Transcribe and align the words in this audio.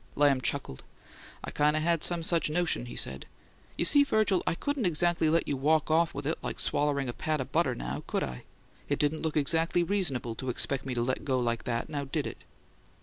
Lamb 0.15 0.41
chuckled. 0.41 0.81
"I 1.43 1.51
kind 1.51 1.75
of 1.77 1.83
had 1.83 2.01
some 2.03 2.23
such 2.23 2.49
notion," 2.49 2.87
he 2.87 2.95
said. 2.95 3.27
"You 3.77 3.85
see, 3.85 4.03
Virgil, 4.03 4.41
I 4.47 4.55
couldn't 4.55 4.87
exactly 4.87 5.29
let 5.29 5.47
you 5.47 5.55
walk 5.55 5.91
off 5.91 6.15
with 6.15 6.25
it 6.25 6.39
like 6.41 6.59
swallering 6.59 7.07
a 7.07 7.13
pat 7.13 7.39
o' 7.39 7.43
butter, 7.45 7.75
now, 7.75 8.03
could 8.07 8.23
I? 8.23 8.45
It 8.89 8.97
didn't 8.97 9.21
look 9.21 9.37
exactly 9.37 9.83
reasonable 9.83 10.33
to 10.37 10.49
expect 10.49 10.87
me 10.87 10.95
to 10.95 11.03
let 11.03 11.23
go 11.23 11.39
like 11.39 11.65
that, 11.65 11.87
now, 11.87 12.05
did 12.05 12.25
it?" 12.25 12.39